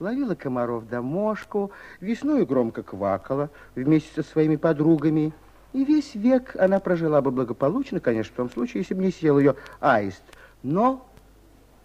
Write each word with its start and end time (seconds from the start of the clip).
ловила 0.00 0.34
комаров 0.34 0.86
да 0.86 1.00
мошку, 1.00 1.70
весной 2.00 2.44
громко 2.44 2.82
квакала 2.82 3.48
вместе 3.74 4.22
со 4.22 4.28
своими 4.28 4.56
подругами. 4.56 5.32
И 5.72 5.86
весь 5.86 6.14
век 6.14 6.56
она 6.56 6.78
прожила 6.80 7.22
бы 7.22 7.30
благополучно, 7.30 8.00
конечно, 8.00 8.34
в 8.34 8.36
том 8.36 8.50
случае, 8.50 8.82
если 8.82 8.92
бы 8.92 9.02
не 9.02 9.12
съел 9.12 9.38
ее 9.38 9.56
аист. 9.80 10.22
Но 10.62 11.08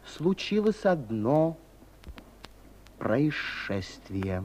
случилось 0.05 0.83
одно 0.83 1.55
происшествие. 2.99 4.43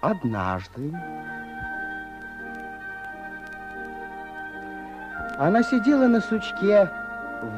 Однажды 0.00 0.92
она 5.38 5.62
сидела 5.62 6.06
на 6.06 6.20
сучке, 6.20 6.88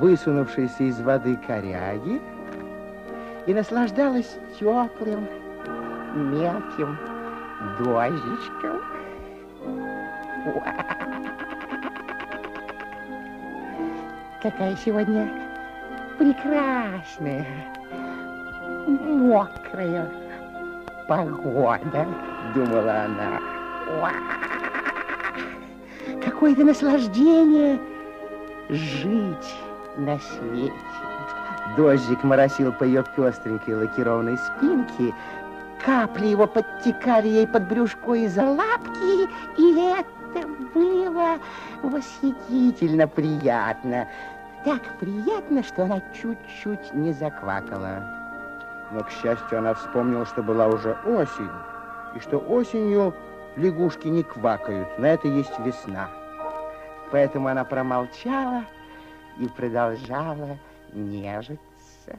высунувшейся 0.00 0.84
из 0.84 1.00
воды 1.00 1.36
коряги, 1.46 2.20
и 3.46 3.54
наслаждалась 3.54 4.36
теплым, 4.58 5.28
мелким 6.14 6.98
дождичком. 7.78 8.80
Какая 14.50 14.76
сегодня 14.76 15.28
прекрасная, 16.18 17.44
мокрая 18.86 20.10
погода, 21.06 22.06
думала 22.54 23.04
она. 23.04 23.40
Какое-то 26.24 26.64
наслаждение 26.64 27.78
жить 28.70 29.54
на 29.98 30.18
свете. 30.18 30.72
Дождик 31.76 32.24
моросил 32.24 32.72
по 32.72 32.84
ее 32.84 33.04
пестренькой 33.14 33.74
лакированной 33.74 34.38
спинке, 34.38 35.14
капли 35.84 36.28
его 36.28 36.46
подтекали 36.46 37.28
ей 37.28 37.46
под 37.46 37.68
брюшко 37.68 38.14
из-за 38.14 38.48
лапки, 38.48 39.28
и 39.58 39.78
это 39.90 40.48
было 40.74 41.38
восхитительно 41.82 43.06
приятно. 43.06 44.08
Так 44.68 44.98
приятно, 44.98 45.62
что 45.62 45.84
она 45.84 46.02
чуть-чуть 46.12 46.92
не 46.92 47.14
заквакала. 47.14 48.02
Но, 48.92 49.02
к 49.02 49.10
счастью, 49.10 49.60
она 49.60 49.72
вспомнила, 49.72 50.26
что 50.26 50.42
была 50.42 50.66
уже 50.68 50.92
осень, 51.06 51.48
и 52.14 52.18
что 52.18 52.36
осенью 52.36 53.14
лягушки 53.56 54.08
не 54.08 54.22
квакают, 54.22 54.98
на 54.98 55.06
это 55.06 55.26
есть 55.26 55.58
весна. 55.60 56.10
Поэтому 57.10 57.48
она 57.48 57.64
промолчала 57.64 58.66
и 59.40 59.48
продолжала 59.48 60.58
нежиться. 60.92 62.18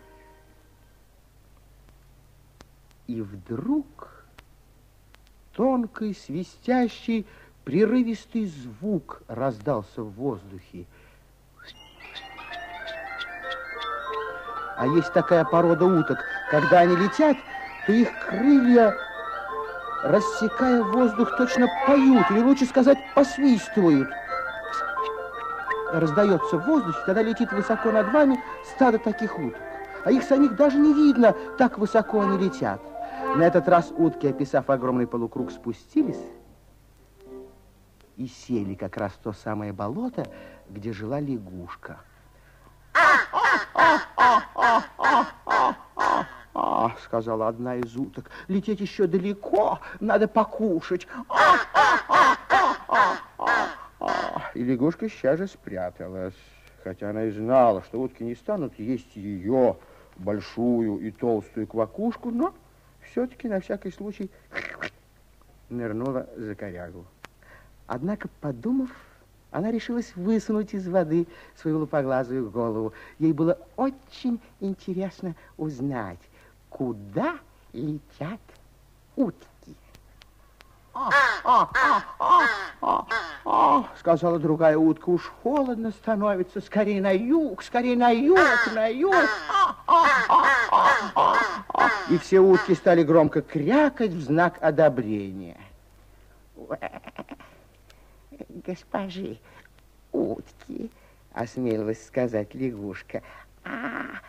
И 3.05 3.21
вдруг 3.21 4.23
тонкий, 5.53 6.15
свистящий, 6.15 7.27
прерывистый 7.63 8.47
звук 8.47 9.21
раздался 9.27 10.01
в 10.01 10.09
воздухе. 10.13 10.87
А 14.79 14.87
есть 14.87 15.11
такая 15.11 15.43
порода 15.43 15.85
уток, 15.85 16.19
когда 16.49 16.79
они 16.79 16.95
летят, 16.95 17.35
то 17.85 17.91
их 17.91 18.07
крылья, 18.25 18.95
рассекая 20.03 20.81
воздух, 20.81 21.35
точно 21.35 21.67
поют, 21.85 22.31
или 22.31 22.39
лучше 22.39 22.65
сказать, 22.65 22.97
посвистывают. 23.13 24.07
Раздается 25.91 26.57
в 26.57 26.65
воздухе, 26.65 26.97
когда 27.05 27.21
летит 27.21 27.51
высоко 27.51 27.91
над 27.91 28.09
вами 28.13 28.39
стадо 28.73 28.99
таких 28.99 29.37
уток. 29.37 29.59
А 30.05 30.11
их 30.13 30.23
самих 30.23 30.55
даже 30.55 30.77
не 30.77 30.93
видно, 30.93 31.35
так 31.57 31.77
высоко 31.77 32.21
они 32.21 32.37
летят. 32.37 32.79
На 33.35 33.43
этот 33.43 33.67
раз 33.67 33.91
утки, 33.91 34.27
описав 34.27 34.69
огромный 34.69 35.07
полукруг, 35.07 35.51
спустились 35.51 36.23
и 38.15 38.27
сели 38.27 38.75
как 38.75 38.95
раз 38.95 39.11
в 39.11 39.17
то 39.17 39.33
самое 39.33 39.73
болото, 39.73 40.25
где 40.69 40.93
жила 40.93 41.19
лягушка. 41.19 41.97
«А,— 42.93 43.37
сказала 47.09 47.47
одна 47.47 47.75
из 47.75 47.95
уток,— 47.97 48.29
лететь 48.47 48.79
еще 48.79 49.07
далеко, 49.07 49.79
надо 49.99 50.27
покушать. 50.27 51.07
А, 51.27 51.55
а, 51.73 52.37
а, 52.87 53.17
а, 53.37 53.67
а. 53.99 54.51
И 54.53 54.63
лягушка 54.63 55.09
сейчас 55.09 55.39
же 55.39 55.47
спряталась, 55.47 56.35
хотя 56.83 57.09
она 57.09 57.25
и 57.25 57.31
знала, 57.31 57.81
что 57.81 57.99
утки 57.99 58.23
не 58.23 58.35
станут 58.35 58.77
есть 58.77 59.15
ее 59.15 59.75
большую 60.17 60.99
и 60.99 61.11
толстую 61.11 61.65
квакушку, 61.65 62.29
но 62.29 62.53
все-таки 63.09 63.47
на 63.47 63.59
всякий 63.59 63.91
случай 63.91 64.29
нырнула 65.69 66.27
за 66.37 66.53
корягу. 66.55 67.05
Однако, 67.87 68.29
подумав, 68.39 68.91
она 69.51 69.71
решилась 69.71 70.15
высунуть 70.15 70.73
из 70.73 70.87
воды 70.87 71.27
свою 71.55 71.79
лупоглазую 71.79 72.49
голову. 72.49 72.93
Ей 73.17 73.33
было 73.33 73.57
очень 73.75 74.39
интересно 74.59 75.35
узнать, 75.57 76.19
куда 76.69 77.35
летят 77.73 78.39
утки. 79.15 79.75
А, 80.93 81.09
а, 81.43 81.69
а, 81.73 82.03
а, 82.19 82.45
а, 82.81 83.05
а, 83.45 83.85
сказала 83.97 84.37
другая 84.37 84.77
утка, 84.77 85.09
уж 85.09 85.31
холодно 85.41 85.91
становится, 85.91 86.61
скорее 86.61 87.01
на 87.01 87.11
юг, 87.11 87.63
скорее 87.63 87.95
на 87.95 88.09
юг, 88.09 88.37
на 88.73 88.87
юг. 88.87 89.15
И 92.09 92.17
все 92.17 92.39
утки 92.39 92.75
стали 92.75 93.03
громко 93.03 93.41
крякать 93.41 94.11
в 94.11 94.21
знак 94.21 94.57
одобрения 94.61 95.57
госпожи 98.47 99.37
утки, 100.11 100.89
осмелилась 101.33 102.05
сказать 102.05 102.53
лягушка. 102.53 103.21
А 103.63 104.21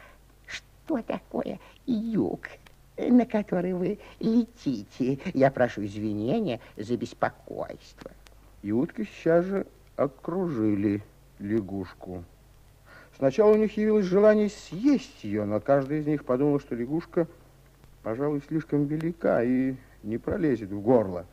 что 0.47 1.03
такое 1.03 1.59
юг, 1.87 2.49
на 2.97 3.27
который 3.27 3.73
вы 3.73 3.99
летите? 4.19 5.19
Я 5.33 5.51
прошу 5.51 5.85
извинения 5.85 6.61
за 6.77 6.97
беспокойство. 6.97 8.11
И 8.63 8.73
утки 8.73 9.05
сейчас 9.05 9.45
же 9.45 9.67
окружили 9.97 11.03
лягушку. 11.39 12.25
Сначала 13.17 13.53
у 13.53 13.57
них 13.57 13.77
явилось 13.77 14.07
желание 14.07 14.49
съесть 14.49 15.25
ее, 15.25 15.45
но 15.45 15.61
каждый 15.61 16.01
из 16.01 16.07
них 16.07 16.25
подумал, 16.25 16.59
что 16.59 16.75
лягушка, 16.75 17.27
пожалуй, 18.03 18.43
слишком 18.49 18.87
велика 18.87 19.43
и 19.43 19.75
не 20.03 20.17
пролезет 20.17 20.71
в 20.71 20.81
горло. 20.81 21.27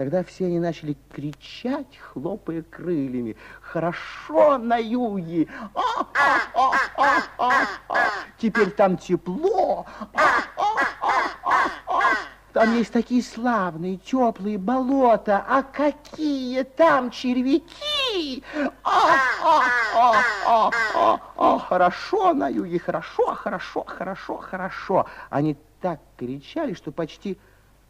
Тогда 0.00 0.24
все 0.24 0.46
они 0.46 0.58
начали 0.58 0.96
кричать, 1.12 1.98
хлопая 1.98 2.62
крыльями. 2.62 3.36
«Хорошо 3.60 4.56
на 4.56 4.78
юге! 4.78 5.46
А 5.74 6.02
-а 6.14 7.18
-а! 7.38 8.08
Теперь 8.38 8.70
там 8.70 8.96
тепло! 8.96 9.84
Там 12.54 12.74
есть 12.78 12.94
такие 12.94 13.22
славные, 13.22 13.98
теплые 13.98 14.56
болота. 14.56 15.44
А 15.46 15.62
какие 15.62 16.62
там 16.62 17.10
червяки! 17.10 18.42
А, 18.82 19.18
а, 19.44 19.62
а, 19.94 20.22
а, 20.46 20.70
а, 20.94 21.20
а, 21.36 21.58
хорошо 21.58 22.32
на 22.32 22.48
юге, 22.48 22.78
хорошо, 22.78 23.34
хорошо, 23.34 23.84
хорошо, 23.86 24.38
хорошо. 24.38 25.04
Они 25.28 25.58
так 25.82 26.00
кричали, 26.16 26.72
что 26.72 26.90
почти 26.90 27.36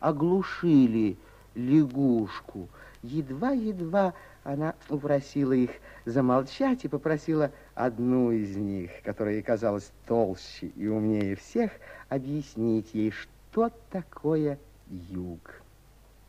оглушили 0.00 1.16
лягушку. 1.54 2.68
Едва-едва 3.02 4.14
она 4.44 4.74
упросила 4.88 5.52
их 5.52 5.70
замолчать 6.04 6.84
и 6.84 6.88
попросила 6.88 7.50
одну 7.74 8.30
из 8.30 8.56
них, 8.56 8.90
которая 9.04 9.34
ей 9.34 9.42
казалась 9.42 9.92
толще 10.06 10.68
и 10.68 10.86
умнее 10.86 11.36
всех, 11.36 11.72
объяснить 12.08 12.94
ей, 12.94 13.10
что 13.10 13.70
такое 13.90 14.58
юг. 14.88 15.62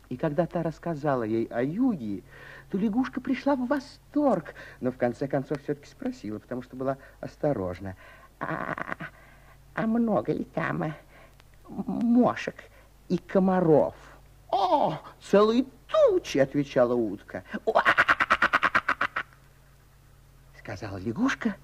И 0.08 0.16
когда 0.16 0.46
та 0.46 0.62
рассказала 0.62 1.22
ей 1.22 1.46
о 1.46 1.62
юге, 1.62 2.22
то 2.70 2.78
лягушка 2.78 3.20
пришла 3.20 3.56
в 3.56 3.66
восторг, 3.66 4.54
но 4.80 4.92
в 4.92 4.98
конце 4.98 5.26
концов 5.26 5.62
все-таки 5.62 5.88
спросила, 5.88 6.38
потому 6.38 6.62
что 6.62 6.76
была 6.76 6.98
осторожна. 7.20 7.96
А, 8.38 8.96
а 9.74 9.86
много 9.86 10.32
ли 10.32 10.44
там 10.44 10.92
мошек 11.68 12.56
и 13.08 13.16
комаров? 13.16 13.94
О, 14.52 14.98
целые 15.20 15.64
тучи, 15.88 16.36
отвечала 16.36 16.94
утка. 16.94 17.42
Сказала 20.58 20.98
лягушка 20.98 21.56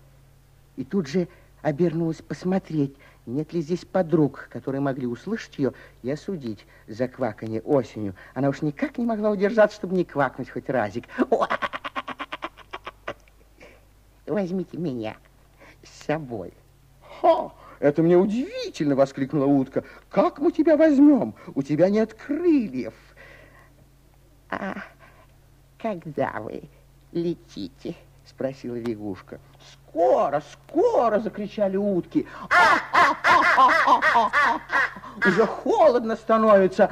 и 0.76 0.84
тут 0.84 1.06
же 1.06 1.28
обернулась 1.60 2.22
посмотреть, 2.22 2.96
нет 3.26 3.52
ли 3.52 3.60
здесь 3.60 3.84
подруг, 3.84 4.48
которые 4.50 4.80
могли 4.80 5.06
услышать 5.06 5.58
ее 5.58 5.74
и 6.02 6.10
осудить 6.10 6.66
за 6.86 7.08
кваканье 7.08 7.60
осенью. 7.60 8.14
Она 8.34 8.48
уж 8.48 8.62
никак 8.62 8.96
не 8.96 9.04
могла 9.04 9.30
удержаться, 9.30 9.76
чтобы 9.76 9.94
не 9.94 10.04
квакнуть 10.04 10.50
хоть 10.50 10.70
разик. 10.70 11.04
Возьмите 14.26 14.78
меня 14.78 15.16
с 15.82 16.06
собой. 16.06 16.54
Ха! 17.20 17.52
Это 17.80 18.02
мне 18.02 18.16
удивительно, 18.16 18.96
воскликнула 18.96 19.46
утка. 19.46 19.84
Как 20.10 20.40
мы 20.40 20.50
тебя 20.50 20.76
возьмем? 20.76 21.34
У 21.54 21.62
тебя 21.62 21.88
нет 21.88 22.14
крыльев. 22.14 22.94
А 24.50 24.78
когда 25.78 26.40
вы 26.40 26.62
летите? 27.12 27.94
Спросила 28.26 28.74
лягушка. 28.74 29.38
Скоро, 29.72 30.42
скоро, 30.52 31.20
закричали 31.20 31.76
утки. 31.76 32.26
Уже 35.24 35.46
холодно 35.46 36.16
становится. 36.16 36.90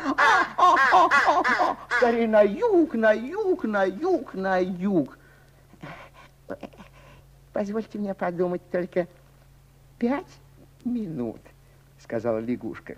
Скорее 1.97 2.29
на 2.29 2.43
юг, 2.43 2.95
на 2.95 3.13
юг, 3.13 3.65
на 3.65 3.85
юг, 3.85 4.35
на 4.35 4.59
юг. 4.59 5.19
Позвольте 7.53 7.99
мне 7.99 8.15
подумать 8.15 8.63
только 8.71 9.09
пять 9.99 10.25
минут, 10.87 11.41
сказала 11.99 12.39
лягушка. 12.39 12.97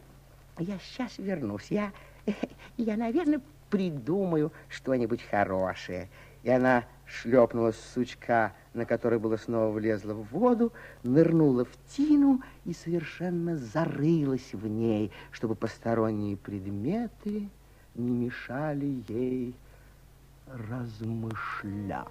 Я 0.59 0.79
сейчас 0.79 1.19
вернусь. 1.19 1.71
Я, 1.71 1.93
я 2.77 2.97
наверное, 2.97 3.41
придумаю 3.71 4.53
что-нибудь 4.69 5.23
хорошее. 5.23 6.09
И 6.43 6.51
она 6.51 6.85
шлепнула 7.07 7.73
с 7.73 7.81
сучка, 7.95 8.53
на 8.75 8.85
который 8.85 9.19
было 9.19 9.37
снова 9.37 9.71
влезла 9.73 10.15
в 10.15 10.31
воду, 10.31 10.73
нырнула 11.03 11.65
в 11.65 11.71
тину 11.97 12.43
и 12.65 12.73
совершенно 12.73 13.57
зарылась 13.57 14.53
в 14.53 14.67
ней, 14.67 15.11
чтобы 15.31 15.55
посторонние 15.55 16.37
предметы 16.37 17.49
не 17.95 18.11
мешали 18.11 19.03
ей 19.09 19.55
размышлять. 20.47 22.07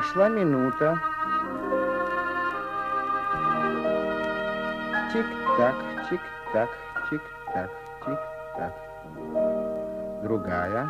Прошла 0.00 0.28
минута. 0.30 0.98
Тик-так, 5.12 5.74
тик-так, 6.08 6.70
тик-так, 7.10 7.70
тик-так. 8.06 8.74
Другая. 10.22 10.88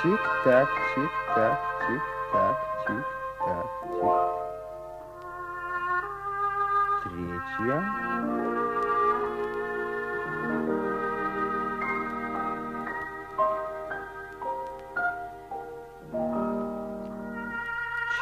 Тик-так, 0.00 0.68
тик-так, 0.94 1.58
тик-так, 1.82 2.56
тик-так, 2.86 3.68
тик. 3.90 4.14
Третья. 7.02 8.47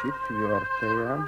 Четвертая. 0.07 1.27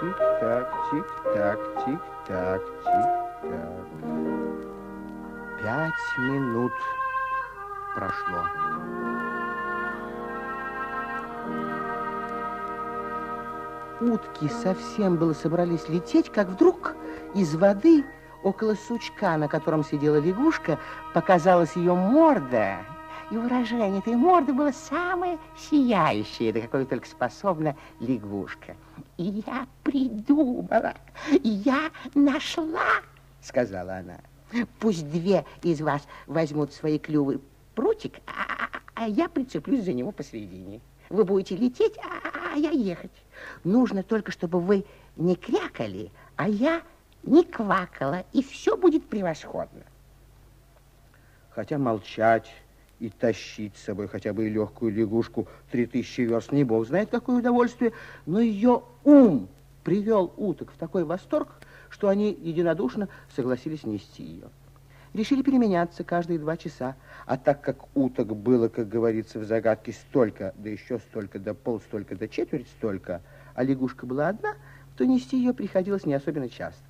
Тик-так, 0.00 0.74
тик-так, 0.90 1.60
тик-так, 1.84 2.62
тик-так. 2.84 3.84
Пять 5.62 6.18
минут 6.18 6.72
прошло. 7.94 8.46
Утки 14.00 14.48
совсем 14.48 15.16
было 15.16 15.34
собрались 15.34 15.88
лететь, 15.90 16.32
как 16.32 16.48
вдруг 16.48 16.94
из 17.34 17.54
воды 17.54 18.06
около 18.42 18.74
сучка, 18.74 19.36
на 19.36 19.48
котором 19.48 19.84
сидела 19.84 20.16
лягушка, 20.16 20.78
показалась 21.12 21.76
ее 21.76 21.94
морда 21.94 22.78
и 23.30 23.36
выражение 23.36 24.00
этой 24.00 24.16
морды 24.16 24.52
было 24.52 24.72
самое 24.72 25.38
сияющее, 25.56 26.52
до 26.52 26.60
какой 26.60 26.84
только 26.84 27.06
способна 27.06 27.76
лягушка. 28.00 28.76
И 29.16 29.42
я 29.46 29.66
придумала, 29.84 30.94
я 31.42 31.90
нашла, 32.14 33.00
сказала 33.40 33.98
она. 33.98 34.18
Пусть 34.80 35.08
две 35.10 35.44
из 35.62 35.80
вас 35.80 36.02
возьмут 36.26 36.72
свои 36.72 36.98
клювы 36.98 37.40
прутик, 37.74 38.18
а, 38.26 38.68
а 38.94 39.06
я 39.06 39.28
прицеплюсь 39.28 39.84
за 39.84 39.92
него 39.92 40.10
посредине. 40.10 40.80
Вы 41.08 41.24
будете 41.24 41.56
лететь, 41.56 41.96
а, 41.98 42.54
а 42.54 42.56
я 42.56 42.70
ехать. 42.70 43.12
Нужно 43.62 44.02
только, 44.02 44.32
чтобы 44.32 44.60
вы 44.60 44.84
не 45.16 45.36
крякали, 45.36 46.10
а 46.36 46.48
я 46.48 46.82
не 47.22 47.44
квакала, 47.44 48.24
и 48.32 48.42
все 48.42 48.76
будет 48.76 49.06
превосходно. 49.06 49.82
Хотя 51.50 51.78
молчать 51.78 52.50
и 53.00 53.08
тащить 53.08 53.76
с 53.76 53.84
собой 53.84 54.06
хотя 54.06 54.32
бы 54.32 54.46
и 54.46 54.50
легкую 54.50 54.92
лягушку 54.92 55.48
три 55.70 55.86
тысячи 55.86 56.20
верст, 56.20 56.52
не 56.52 56.64
бог 56.64 56.86
знает 56.86 57.08
какое 57.10 57.38
удовольствие, 57.38 57.92
но 58.26 58.40
ее 58.40 58.82
ум 59.04 59.48
привел 59.82 60.32
уток 60.36 60.70
в 60.70 60.76
такой 60.76 61.04
восторг, 61.04 61.48
что 61.88 62.08
они 62.08 62.30
единодушно 62.30 63.08
согласились 63.34 63.84
нести 63.84 64.22
ее. 64.22 64.48
Решили 65.14 65.42
переменяться 65.42 66.04
каждые 66.04 66.38
два 66.38 66.56
часа, 66.56 66.94
а 67.26 67.36
так 67.36 67.62
как 67.62 67.96
уток 67.96 68.36
было, 68.36 68.68
как 68.68 68.88
говорится 68.88 69.40
в 69.40 69.44
загадке, 69.44 69.92
столько, 69.92 70.54
да 70.56 70.68
еще 70.68 70.98
столько, 70.98 71.40
да 71.40 71.54
пол 71.54 71.80
столько, 71.80 72.14
да 72.14 72.28
четверть 72.28 72.68
столько, 72.68 73.22
а 73.54 73.64
лягушка 73.64 74.06
была 74.06 74.28
одна, 74.28 74.54
то 74.96 75.04
нести 75.04 75.36
ее 75.38 75.52
приходилось 75.52 76.04
не 76.04 76.14
особенно 76.14 76.48
часто. 76.48 76.82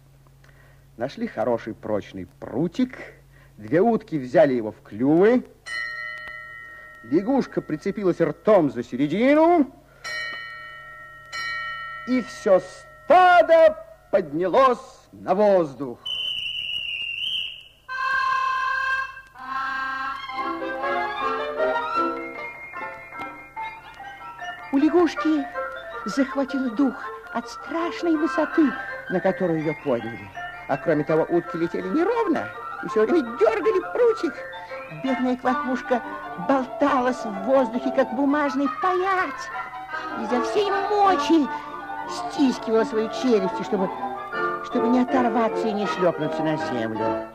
Нашли 0.98 1.28
хороший 1.28 1.72
прочный 1.72 2.26
прутик, 2.40 2.98
две 3.56 3.80
утки 3.80 4.18
взяли 4.18 4.52
его 4.52 4.72
в 4.72 4.82
клювы, 4.82 5.44
лягушка 7.10 7.60
прицепилась 7.60 8.20
ртом 8.20 8.70
за 8.70 8.82
середину, 8.82 9.72
и 12.06 12.22
все 12.22 12.60
стадо 12.60 13.76
поднялось 14.10 15.08
на 15.12 15.34
воздух. 15.34 15.98
У 24.72 24.78
лягушки 24.78 25.44
захватил 26.06 26.70
дух 26.76 26.94
от 27.32 27.48
страшной 27.48 28.16
высоты, 28.16 28.70
на 29.10 29.20
которую 29.20 29.60
ее 29.60 29.76
подняли. 29.84 30.28
А 30.68 30.76
кроме 30.76 31.02
того, 31.02 31.24
утки 31.28 31.56
летели 31.56 31.88
неровно 31.88 32.48
и 32.82 32.88
все 32.88 33.02
время 33.02 33.22
дергали 33.38 33.80
прутик. 33.92 34.34
Бедная 35.04 35.36
квакушка 35.36 36.02
болталась 36.48 37.24
в 37.24 37.32
воздухе, 37.44 37.92
как 37.94 38.12
бумажный 38.14 38.68
паяц. 38.82 39.34
Изо 40.22 40.42
всей 40.42 40.70
мочи 40.70 41.46
стискивала 42.08 42.84
свои 42.84 43.08
челюсти, 43.10 43.62
чтобы, 43.62 43.88
чтобы 44.64 44.88
не 44.88 45.00
оторваться 45.00 45.68
и 45.68 45.72
не 45.72 45.86
шлепнуться 45.86 46.42
на 46.42 46.56
землю. 46.56 47.28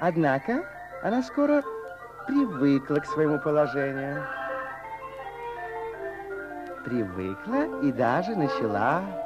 Однако 0.00 0.64
она 1.02 1.22
скоро 1.22 1.62
привыкла 2.26 2.96
к 2.96 3.06
своему 3.06 3.38
положению. 3.38 4.26
Привыкла 6.84 7.80
и 7.82 7.92
даже 7.92 8.34
начала 8.34 9.21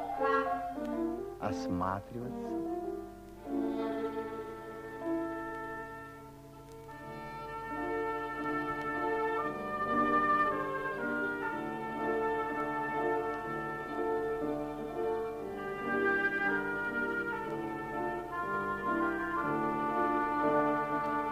осматриваться. 1.47 2.47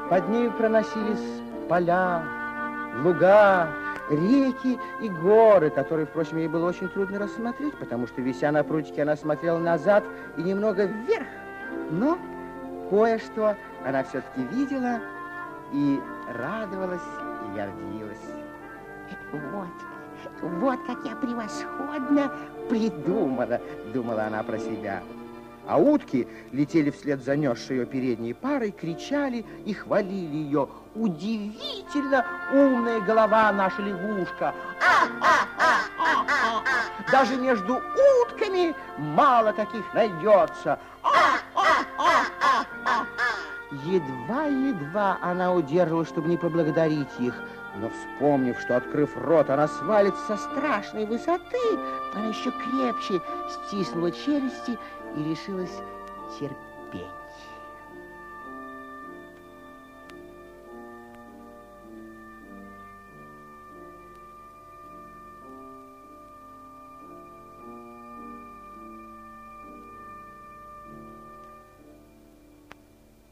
Под 0.09 0.29
ней 0.29 0.49
проносились 0.51 1.41
поля, 1.67 2.23
луга, 3.03 3.67
реки 4.09 4.79
и 5.01 5.09
горы, 5.09 5.69
которые, 5.69 6.05
впрочем, 6.05 6.37
ей 6.37 6.47
было 6.47 6.67
очень 6.67 6.89
трудно 6.89 7.19
рассмотреть, 7.19 7.75
потому 7.77 8.07
что, 8.07 8.21
вися 8.21 8.51
на 8.51 8.63
прутике, 8.63 9.03
она 9.03 9.15
смотрела 9.15 9.59
назад 9.59 10.03
и 10.37 10.43
немного 10.43 10.85
вверх. 10.85 11.27
Но 11.91 12.17
кое-что 12.89 13.55
она 13.85 14.03
все-таки 14.03 14.41
видела 14.51 14.99
и 15.73 15.99
радовалась 16.33 17.01
и 17.01 17.55
гордилась. 17.55 18.17
Вот, 19.31 19.67
вот 20.41 20.79
как 20.87 20.97
я 21.05 21.15
превосходно 21.15 22.31
придумала, 22.69 23.59
думала 23.93 24.23
она 24.25 24.43
про 24.43 24.57
себя. 24.57 25.01
А 25.67 25.77
утки 25.77 26.27
летели 26.51 26.91
вслед 26.91 27.23
за 27.23 27.35
несшей 27.35 27.77
ее 27.77 27.85
передней 27.85 28.33
парой, 28.33 28.71
кричали 28.71 29.45
и 29.65 29.73
хвалили 29.73 30.35
ее. 30.35 30.69
Удивительно 30.93 32.25
умная 32.53 33.01
голова 33.01 33.51
наша 33.51 33.81
лягушка. 33.81 34.53
Даже 37.11 37.35
между 37.35 37.81
утками 38.21 38.73
мало 38.97 39.53
таких 39.53 39.93
найдется. 39.93 40.79
Едва-едва 43.83 45.17
она 45.21 45.53
удерживала, 45.53 46.05
чтобы 46.05 46.29
не 46.29 46.37
поблагодарить 46.37 47.19
их. 47.19 47.35
Но 47.77 47.89
вспомнив, 47.89 48.57
что, 48.61 48.77
открыв 48.77 49.17
рот, 49.17 49.49
она 49.49 49.67
свалится 49.67 50.21
со 50.27 50.37
страшной 50.37 51.05
высоты, 51.05 51.59
она 52.13 52.27
еще 52.27 52.51
крепче 52.51 53.21
стиснула 53.49 54.11
челюсти 54.11 54.77
и 55.15 55.23
решилась 55.23 55.81
терпеть. 56.39 57.24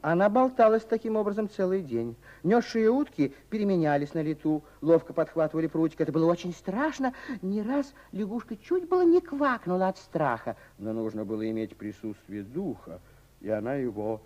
Она 0.04 0.28
болталась 0.28 0.84
таким 0.84 1.16
образом 1.16 1.48
целый 1.48 1.80
день. 1.80 2.14
Несшие 2.42 2.90
утки 2.90 3.32
переменялись 3.48 4.12
на 4.12 4.22
лету, 4.22 4.62
ловко 4.82 5.14
подхватывали 5.14 5.66
прутик. 5.66 6.02
Это 6.02 6.12
было 6.12 6.30
очень 6.30 6.52
страшно. 6.52 7.14
Не 7.40 7.62
раз 7.62 7.94
лягушка 8.12 8.54
чуть 8.58 8.86
было 8.86 9.02
не 9.02 9.22
квакнула 9.22 9.88
от 9.88 9.96
страха. 9.96 10.58
Но 10.76 10.92
нужно 10.92 11.24
было 11.24 11.50
иметь 11.50 11.74
присутствие 11.74 12.42
духа, 12.42 13.00
и 13.40 13.48
она 13.48 13.76
его 13.76 14.20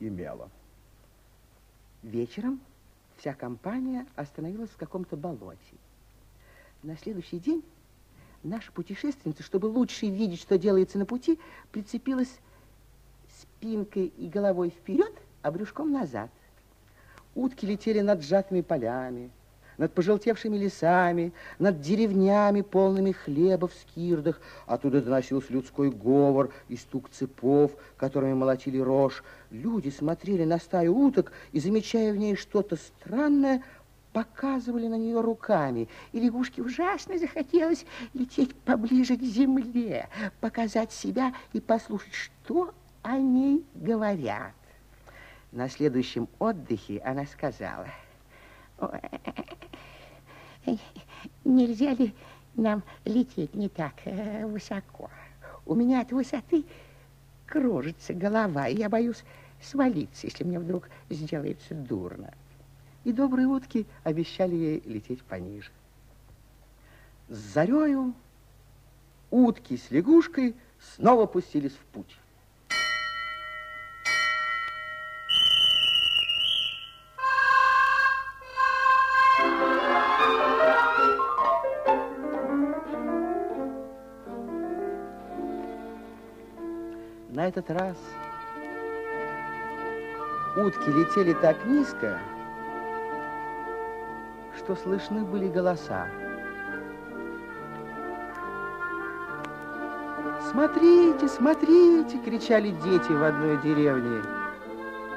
имела. 0.00 0.50
Вечером 2.02 2.60
вся 3.16 3.32
компания 3.32 4.06
остановилась 4.16 4.70
в 4.70 4.78
каком-то 4.78 5.16
болоте. 5.16 5.76
На 6.82 6.96
следующий 6.96 7.38
день 7.38 7.62
наша 8.42 8.72
путешественница, 8.72 9.44
чтобы 9.44 9.66
лучше 9.66 10.06
видеть, 10.06 10.40
что 10.40 10.58
делается 10.58 10.98
на 10.98 11.06
пути, 11.06 11.38
прицепилась 11.70 12.40
спинкой 13.60 14.06
и 14.16 14.28
головой 14.28 14.70
вперед, 14.70 15.12
а 15.42 15.50
брюшком 15.50 15.92
назад. 15.92 16.30
Утки 17.34 17.66
летели 17.66 18.00
над 18.00 18.22
сжатыми 18.22 18.62
полями, 18.62 19.30
над 19.76 19.92
пожелтевшими 19.92 20.56
лесами, 20.56 21.32
над 21.58 21.80
деревнями, 21.80 22.62
полными 22.62 23.12
хлеба 23.12 23.68
в 23.68 23.74
скирдах. 23.74 24.40
Оттуда 24.66 25.02
доносился 25.02 25.52
людской 25.52 25.90
говор 25.90 26.50
и 26.68 26.76
стук 26.76 27.10
цепов, 27.10 27.72
которыми 27.96 28.32
молотили 28.32 28.78
рожь. 28.78 29.22
Люди 29.50 29.90
смотрели 29.90 30.44
на 30.44 30.58
стаю 30.58 30.96
уток 30.96 31.32
и, 31.52 31.60
замечая 31.60 32.12
в 32.12 32.16
ней 32.16 32.36
что-то 32.36 32.76
странное, 32.76 33.62
показывали 34.12 34.88
на 34.88 34.96
нее 34.96 35.20
руками. 35.20 35.88
И 36.12 36.20
лягушке 36.20 36.62
ужасно 36.62 37.18
захотелось 37.18 37.84
лететь 38.14 38.54
поближе 38.56 39.16
к 39.16 39.22
земле, 39.22 40.08
показать 40.40 40.92
себя 40.92 41.32
и 41.52 41.60
послушать, 41.60 42.14
что 42.14 42.72
они 43.02 43.64
говорят. 43.74 44.54
На 45.52 45.68
следующем 45.68 46.28
отдыхе 46.38 47.00
она 47.00 47.26
сказала, 47.26 47.88
нельзя 51.44 51.92
ли 51.94 52.14
нам 52.54 52.82
лететь 53.04 53.54
не 53.54 53.68
так 53.68 53.94
э, 54.04 54.46
высоко? 54.46 55.10
У 55.66 55.74
меня 55.74 56.02
от 56.02 56.12
высоты 56.12 56.64
кружится 57.46 58.14
голова, 58.14 58.68
и 58.68 58.76
я 58.76 58.88
боюсь 58.88 59.24
свалиться, 59.60 60.26
если 60.26 60.44
мне 60.44 60.60
вдруг 60.60 60.88
сделается 61.08 61.74
дурно. 61.74 62.32
И 63.04 63.12
добрые 63.12 63.48
утки 63.48 63.86
обещали 64.04 64.54
ей 64.54 64.82
лететь 64.84 65.22
пониже. 65.22 65.70
С 67.28 67.38
зарею 67.38 68.14
утки 69.30 69.76
с 69.76 69.90
лягушкой 69.90 70.54
снова 70.94 71.26
пустились 71.26 71.72
в 71.72 71.84
путь. 71.92 72.18
На 87.40 87.48
этот 87.48 87.70
раз 87.70 87.96
утки 90.58 90.90
летели 90.90 91.32
так 91.32 91.56
низко, 91.64 92.18
что 94.58 94.76
слышны 94.76 95.24
были 95.24 95.48
голоса. 95.48 96.06
«Смотрите, 100.50 101.28
смотрите!»— 101.28 102.18
кричали 102.26 102.72
дети 102.72 103.10
в 103.10 103.24
одной 103.24 103.56
деревне. 103.62 104.22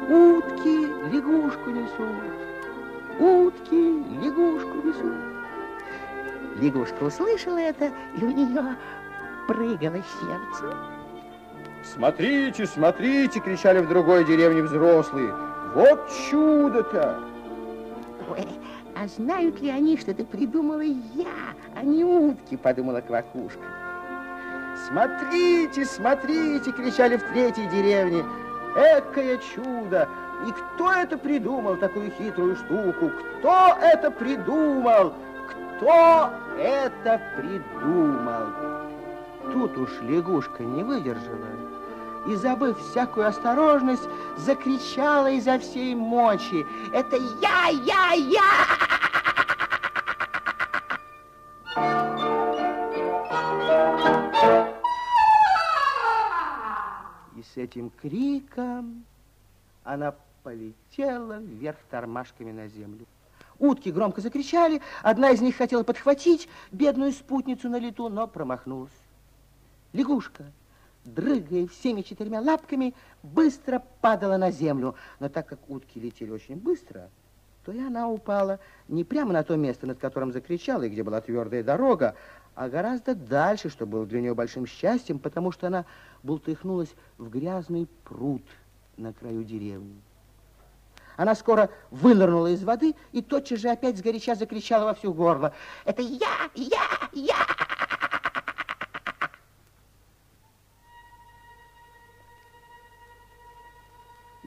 «Утки 0.03 0.87
лягушку 1.13 1.71
несут! 1.71 2.23
Утки 3.19 4.01
лягушку 4.23 4.77
несут!» 4.77 5.17
Лягушка 6.55 7.03
услышала 7.03 7.57
это, 7.57 7.91
и 8.15 8.23
у 8.23 8.31
нее 8.31 8.77
прыгало 9.45 10.01
сердце. 10.21 11.02
Смотрите, 11.83 12.65
смотрите, 12.65 13.39
кричали 13.41 13.79
в 13.79 13.89
другой 13.89 14.23
деревне 14.23 14.61
взрослые. 14.61 15.33
Вот 15.75 16.09
чудо-то! 16.29 17.19
Ой, 18.29 18.47
а 18.95 19.07
знают 19.07 19.59
ли 19.61 19.69
они, 19.69 19.97
что 19.97 20.11
это 20.11 20.23
придумала 20.23 20.81
я, 20.81 21.53
а 21.75 21.83
не 21.83 22.05
утки, 22.05 22.55
подумала 22.55 23.01
Квакушка. 23.01 23.65
Смотрите, 24.87 25.85
смотрите, 25.85 26.71
кричали 26.71 27.17
в 27.17 27.23
третьей 27.33 27.67
деревне. 27.67 28.23
Экое 28.75 29.37
чудо! 29.37 30.07
И 30.47 30.51
кто 30.51 30.91
это 30.91 31.17
придумал, 31.17 31.75
такую 31.75 32.11
хитрую 32.11 32.55
штуку? 32.55 33.11
Кто 33.39 33.77
это 33.81 34.09
придумал? 34.09 35.13
Кто 35.47 36.29
это 36.57 37.21
придумал? 37.37 38.47
Тут 39.51 39.77
уж 39.77 39.89
лягушка 40.01 40.63
не 40.63 40.83
выдержала 40.83 41.45
и, 42.27 42.35
забыв 42.35 42.79
всякую 42.79 43.27
осторожность, 43.27 44.07
закричала 44.37 45.31
изо 45.31 45.59
всей 45.59 45.95
мочи. 45.95 46.65
«Это 46.93 47.17
я, 47.41 47.67
я, 47.67 48.13
я!» 48.13 48.43
И 57.35 57.43
с 57.43 57.57
этим 57.57 57.91
криком 58.01 59.03
она 59.83 60.13
полетела 60.43 61.39
вверх 61.39 61.77
тормашками 61.89 62.51
на 62.51 62.67
землю. 62.67 63.05
Утки 63.59 63.89
громко 63.89 64.19
закричали, 64.21 64.81
одна 65.01 65.31
из 65.31 65.41
них 65.41 65.55
хотела 65.55 65.83
подхватить 65.83 66.49
бедную 66.71 67.11
спутницу 67.11 67.69
на 67.69 67.77
лету, 67.77 68.09
но 68.09 68.27
промахнулась. 68.27 68.91
Лягушка 69.93 70.45
дрыгая 71.05 71.67
всеми 71.67 72.01
четырьмя 72.01 72.41
лапками, 72.41 72.93
быстро 73.21 73.83
падала 74.01 74.37
на 74.37 74.51
землю. 74.51 74.95
Но 75.19 75.29
так 75.29 75.47
как 75.47 75.59
утки 75.69 75.99
летели 75.99 76.31
очень 76.31 76.55
быстро, 76.55 77.09
то 77.65 77.71
и 77.71 77.79
она 77.79 78.09
упала 78.09 78.59
не 78.87 79.03
прямо 79.03 79.33
на 79.33 79.43
то 79.43 79.55
место, 79.55 79.87
над 79.87 79.99
которым 79.99 80.31
закричала, 80.31 80.83
и 80.83 80.89
где 80.89 81.03
была 81.03 81.21
твердая 81.21 81.63
дорога, 81.63 82.15
а 82.55 82.69
гораздо 82.69 83.15
дальше, 83.15 83.69
что 83.69 83.85
было 83.85 84.05
для 84.05 84.21
нее 84.21 84.35
большим 84.35 84.65
счастьем, 84.65 85.19
потому 85.19 85.51
что 85.51 85.67
она 85.67 85.85
бултыхнулась 86.21 86.93
в 87.17 87.29
грязный 87.29 87.87
пруд 88.03 88.43
на 88.97 89.13
краю 89.13 89.43
деревни. 89.43 90.01
Она 91.15 91.35
скоро 91.35 91.69
вынырнула 91.91 92.47
из 92.47 92.63
воды 92.63 92.95
и 93.11 93.21
тотчас 93.21 93.59
же 93.59 93.69
опять 93.69 93.97
сгоряча 93.97 94.35
закричала 94.35 94.85
во 94.85 94.93
всю 94.93 95.13
горло. 95.13 95.53
«Это 95.85 96.01
я! 96.01 96.49
Я! 96.55 97.09
Я!» 97.11 97.52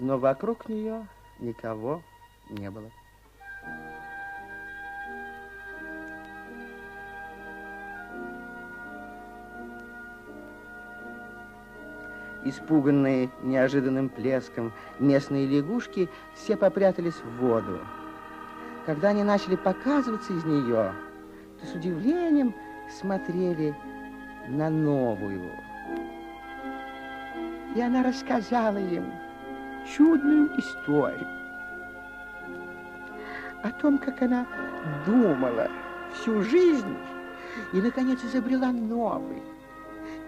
Но 0.07 0.19
вокруг 0.19 0.69
нее 0.69 1.05
никого 1.41 2.01
не 2.49 2.71
было. 2.71 2.89
Испуганные 12.45 13.31
неожиданным 13.43 14.09
плеском 14.09 14.73
местные 15.01 15.45
лягушки 15.49 16.09
все 16.35 16.57
попрятались 16.57 17.17
в 17.17 17.39
воду. 17.41 17.81
Когда 18.87 19.09
они 19.09 19.25
начали 19.25 19.57
показываться 19.57 20.33
из 20.33 20.45
нее, 20.45 20.93
то 21.61 21.67
с 21.67 21.75
удивлением 21.75 22.55
смотрели 23.01 23.75
на 24.47 24.71
новую. 24.71 25.51
И 27.75 27.81
она 27.81 28.05
рассказала 28.05 28.79
им, 28.79 29.13
чудную 29.95 30.51
историю 30.59 31.27
о 33.63 33.71
том, 33.71 33.99
как 33.99 34.23
она 34.23 34.47
думала 35.07 35.69
всю 36.15 36.43
жизнь 36.43 36.97
и, 37.73 37.81
наконец, 37.81 38.23
изобрела 38.25 38.71
новый, 38.71 39.43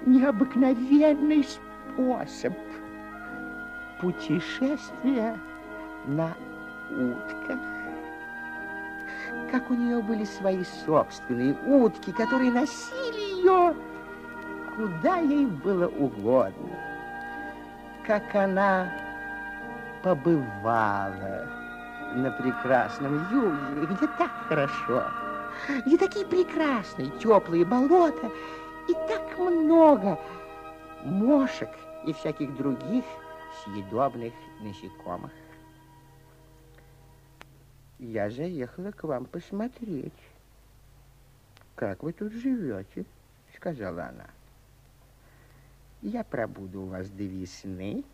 необыкновенный 0.06 1.44
способ 1.44 2.54
путешествия 4.00 5.38
на 6.06 6.34
утках. 6.90 7.60
Как 9.50 9.70
у 9.70 9.74
нее 9.74 10.02
были 10.02 10.24
свои 10.24 10.64
собственные 10.86 11.54
утки, 11.66 12.12
которые 12.12 12.50
носили 12.50 13.36
ее 13.36 13.74
куда 14.78 15.16
ей 15.16 15.46
было 15.46 15.88
угодно. 15.88 16.70
Как 18.06 18.32
она 18.36 18.88
побывала 20.02 21.46
на 22.14 22.30
прекрасном 22.30 23.28
юге, 23.30 23.87
где 23.87 24.06
так 24.18 24.30
хорошо, 24.48 25.04
где 25.84 25.98
такие 25.98 26.26
прекрасные 26.26 27.11
теплые 27.18 27.64
болота 27.64 28.30
и 28.88 28.94
так 29.08 29.38
много 29.38 30.18
мошек 31.04 31.70
и 32.06 32.12
всяких 32.12 32.56
других 32.56 33.04
съедобных 33.64 34.32
насекомых. 34.61 35.32
Я 37.98 38.30
заехала 38.30 38.92
к 38.92 39.02
вам 39.04 39.24
посмотреть, 39.24 40.12
как 41.74 42.02
вы 42.02 42.12
тут 42.12 42.32
живете, 42.32 43.04
сказала 43.56 44.04
она. 44.04 44.26
Я 46.00 46.22
пробуду 46.22 46.82
у 46.82 46.87
вас 46.87 47.08
до 47.11 47.24
весны, 47.24 48.04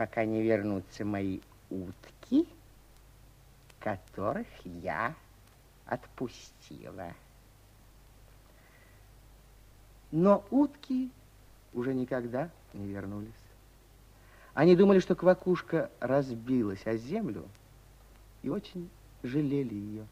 пока 0.00 0.24
не 0.24 0.40
вернутся 0.40 1.04
мои 1.04 1.40
утки, 1.68 2.48
которых 3.80 4.46
я 4.64 5.14
отпустила. 5.84 7.12
Но 10.10 10.42
утки 10.50 11.10
уже 11.74 11.92
никогда 11.92 12.48
не 12.72 12.86
вернулись. 12.86 13.28
Они 14.54 14.74
думали, 14.74 15.00
что 15.00 15.14
квакушка 15.14 15.90
разбилась 16.00 16.86
о 16.86 16.96
землю 16.96 17.46
и 18.42 18.48
очень 18.48 18.88
жалели 19.22 19.74
ее. 19.74 20.06